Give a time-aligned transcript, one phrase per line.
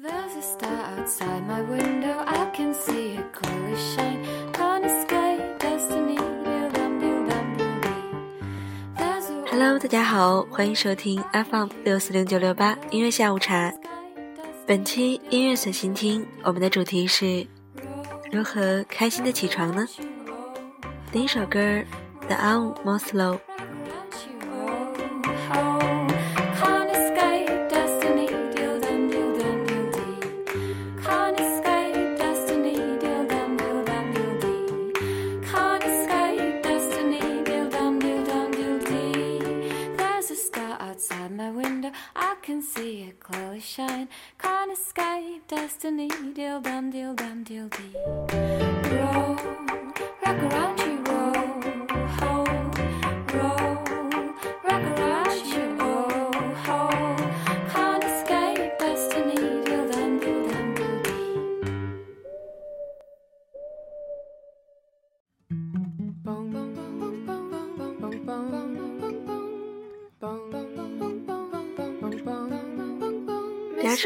[0.00, 6.88] there's a star outside my window i can see it clearly shine gonna sky 但是你一定要做好
[7.58, 13.74] 准备 hello 大家好欢迎收听 fm 六四零九六八音乐下午茶
[14.68, 17.44] 本期音乐随心听我们的主题是
[18.30, 19.84] 如何开心的起床呢
[21.10, 21.82] 第一首歌
[22.28, 23.47] the owl months ago
[43.78, 48.87] sunshine, kind of sky, destiny, deal bum, deal bum, deal deal.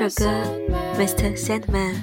[0.08, 0.24] 首歌
[0.98, 1.36] 《Mr.
[1.36, 1.94] Sandman》。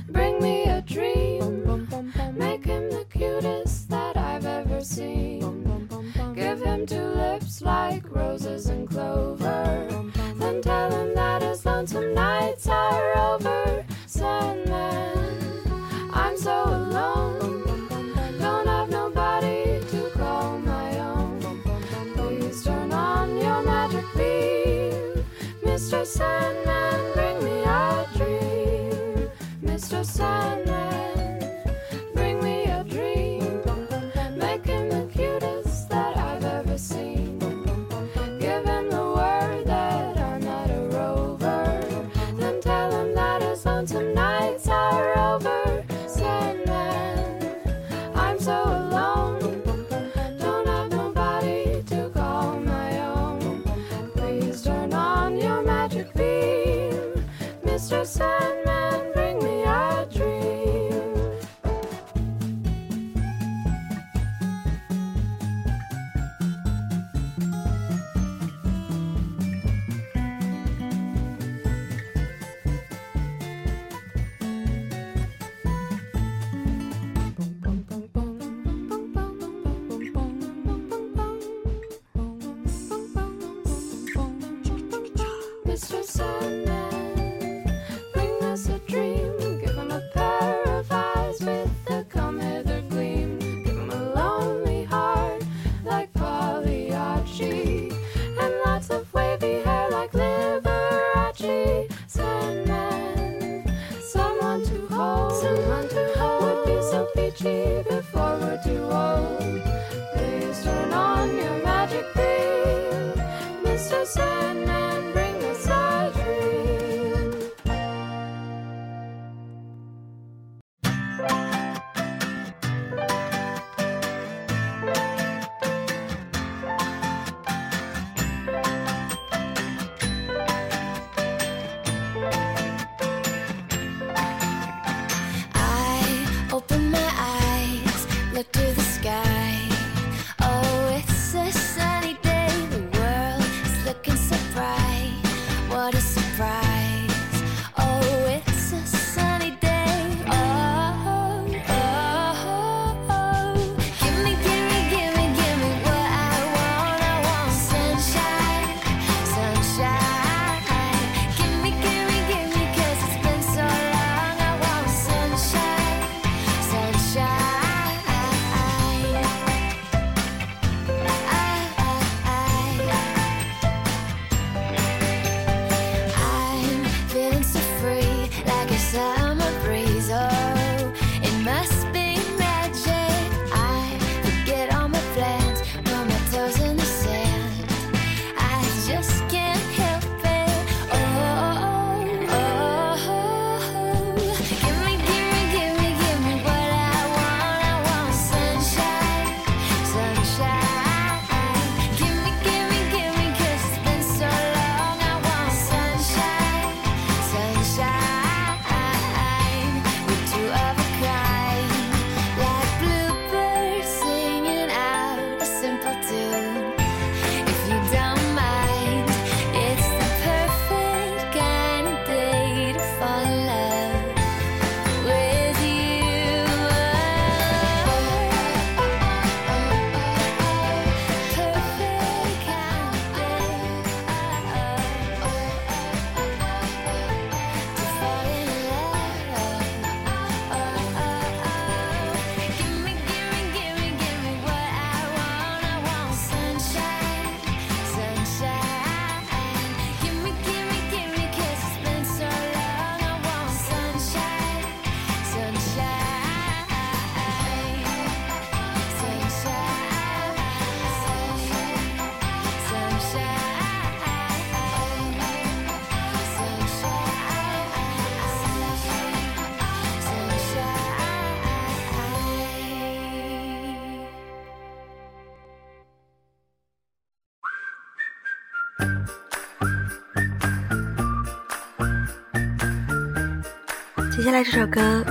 [284.19, 284.81] 接下来这首歌《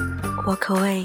[0.44, 1.02] Walk Away》。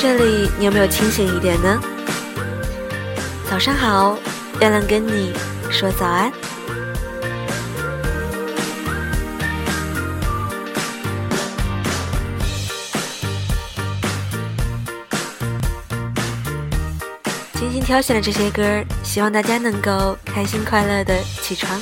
[0.00, 1.80] 这里你有没有清醒一点呢？
[3.50, 4.16] 早上好，
[4.60, 5.32] 月亮跟你
[5.70, 6.32] 说早安。
[17.54, 18.62] 精心挑选的这些歌，
[19.02, 21.76] 希望大家能够开心快乐的起床。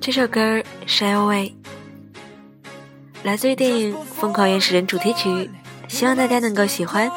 [0.00, 0.40] 这首歌
[0.86, 1.52] 《Shy Away》
[3.22, 5.50] 来自于电影《疯狂原始人》主题曲，
[5.88, 7.10] 希望大家能够喜欢。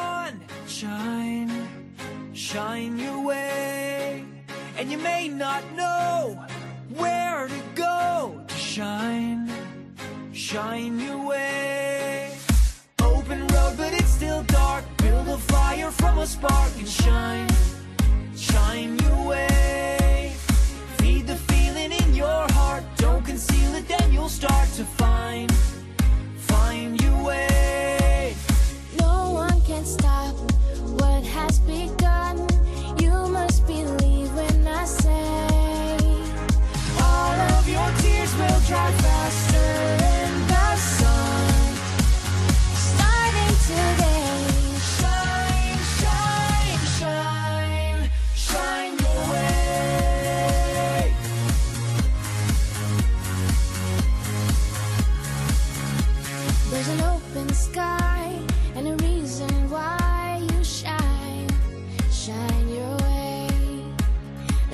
[24.34, 24.53] Start to find,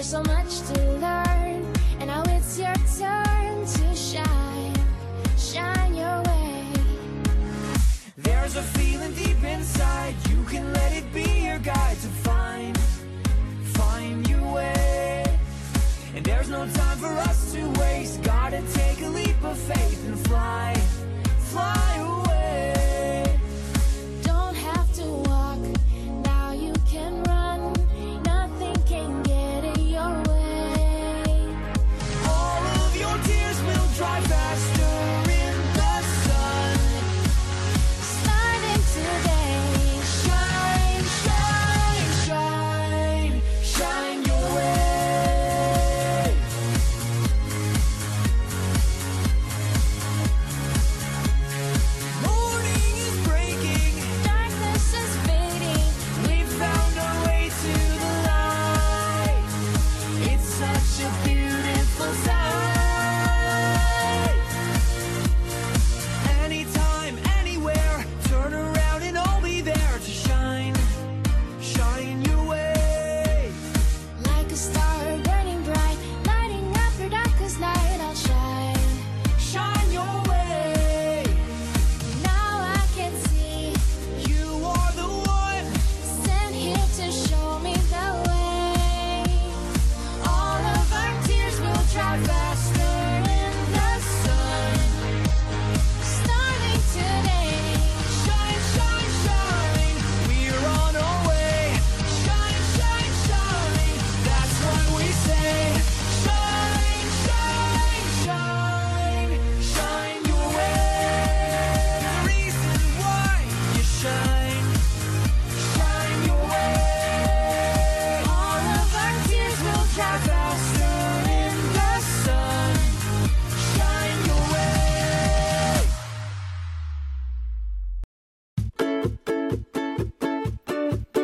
[0.00, 4.74] There's so much to learn, and now it's your turn to shine,
[5.36, 6.72] shine your way.
[8.16, 12.78] There's a feeling deep inside, you can let it be your guide to find,
[13.74, 15.22] find your way.
[16.16, 20.18] And there's no time for us to waste, gotta take a leap of faith and
[20.28, 20.72] fly,
[21.40, 22.29] fly away.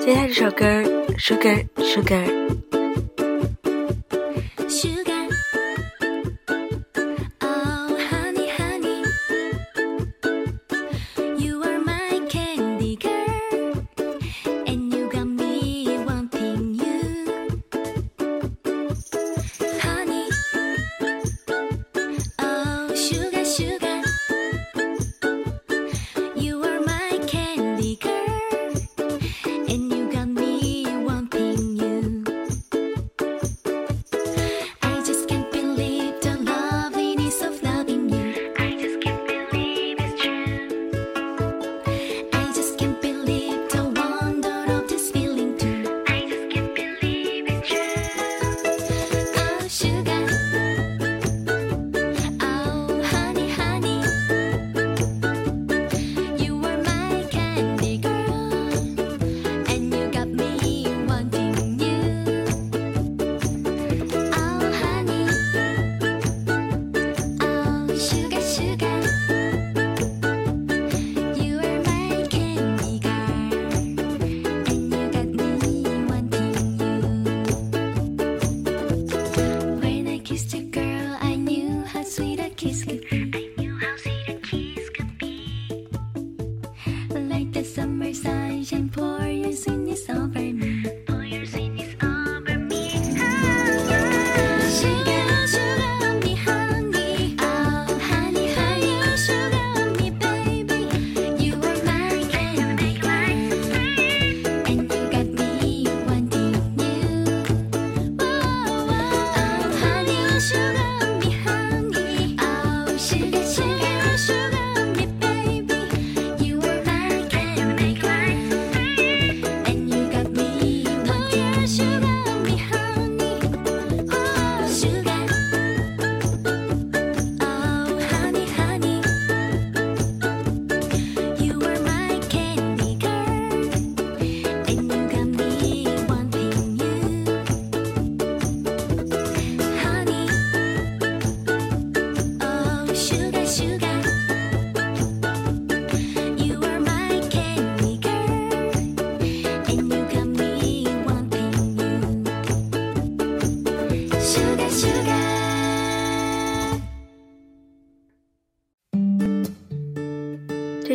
[0.07, 0.65] 接下来这首歌
[1.19, 2.66] ，Sugar Sugar。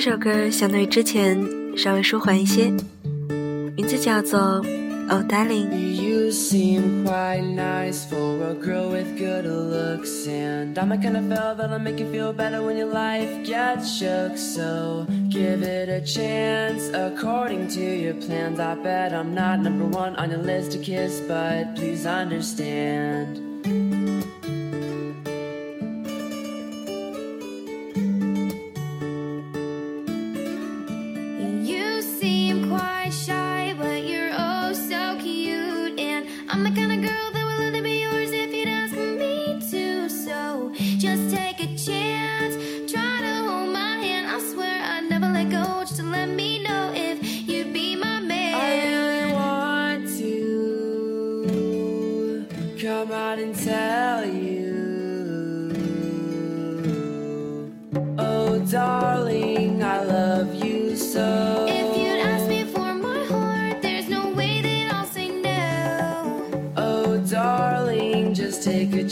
[0.06, 1.36] 首歌相对于之前
[1.76, 2.70] 稍微舒缓一些，
[3.74, 4.38] 名字叫做《
[5.10, 11.28] Oh Darling》。You seem quite nice for a girl with good looks, and I'm the kind of
[11.28, 14.36] fella that'll make you feel better when your life gets shook.
[14.36, 18.60] So give it a chance according to your plans.
[18.60, 23.40] I bet I'm not number one on your list to kiss, but please understand.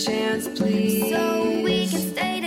[0.05, 1.09] Chance, please.
[1.09, 2.38] So we can stay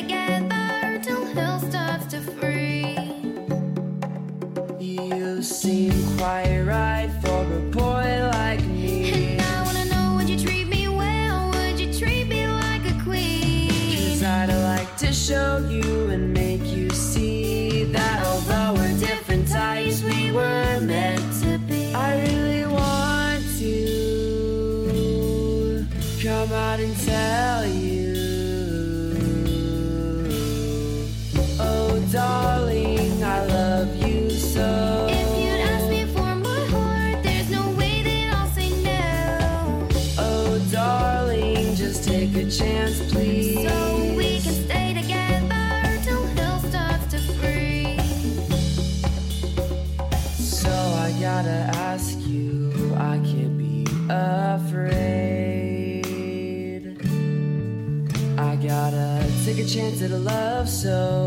[42.51, 43.55] chance, please.
[43.67, 48.01] So we can stay together till hell starts to freeze.
[50.39, 55.23] So I gotta ask you, I can't be afraid.
[58.39, 61.22] I gotta take a chance at a love, so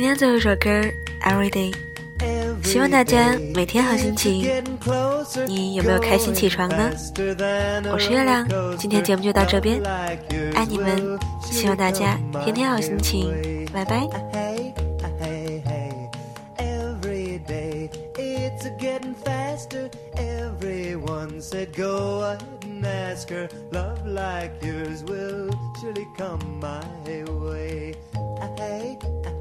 [0.00, 0.70] 今天最后一首歌
[1.20, 1.74] 《Everyday》，
[2.66, 4.42] 希望大家每天好心情。
[5.46, 6.90] 你有没有开心起床呢？
[7.92, 9.78] 我是月亮，今天节目就到这边，
[10.54, 13.30] 爱你们，希望大家天天好心情，
[13.74, 14.08] 拜拜。
[14.32, 14.72] Hey,
[15.20, 16.08] hey, hey,
[16.56, 19.90] every day it's a getting faster.
[20.16, 23.50] Everyone said go ahead and ask her.
[23.70, 27.96] Love like yours will surely come my way.
[28.56, 28.96] Hey,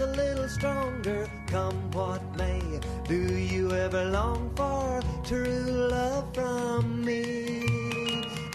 [0.00, 1.28] A little stronger.
[1.46, 7.56] Come what may, do you ever long for true love from me?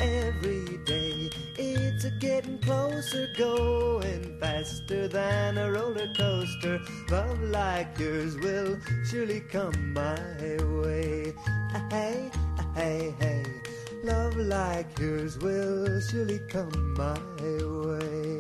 [0.02, 6.80] Every day it's a getting closer, going faster than a roller coaster.
[7.10, 10.18] Love like yours will surely come my
[10.82, 11.34] way.
[11.74, 13.44] Ah, hey, ah, hey, hey.
[14.04, 18.35] Love like yours will surely come my way.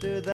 [0.00, 0.22] Faster than